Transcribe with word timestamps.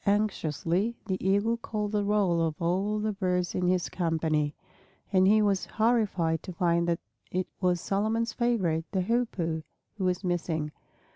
Anxiously 0.07 0.95
the 1.05 1.23
Eagle 1.23 1.57
called 1.57 1.91
the 1.91 2.03
roll 2.03 2.41
of 2.41 2.59
all 2.59 2.97
the 2.97 3.11
birds 3.13 3.53
in 3.53 3.67
his 3.67 3.87
company; 3.87 4.55
and 5.13 5.27
he 5.27 5.43
was 5.43 5.67
horrified 5.67 6.41
to 6.41 6.51
find 6.53 6.87
that 6.87 6.99
it 7.31 7.45
was 7.59 7.79
Solomon's 7.79 8.33
favorite, 8.33 8.85
the 8.93 9.01
Hoopoe, 9.03 9.61
who 9.99 10.03
was 10.03 10.23
missing. 10.23 10.71